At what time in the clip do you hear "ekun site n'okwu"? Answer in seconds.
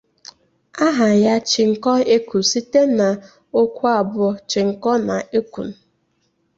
2.15-3.85